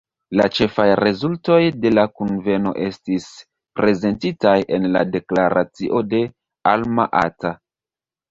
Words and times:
La 0.39 0.45
ĉefaj 0.59 0.85
rezultoj 0.99 1.57
de 1.83 1.89
la 1.97 2.05
kunveno 2.21 2.71
estis 2.85 3.27
prezentitaj 3.81 4.55
en 4.77 4.89
la 4.95 5.03
deklaracio 5.17 6.01
de 6.15 6.23
Alma-Ata. 6.73 7.53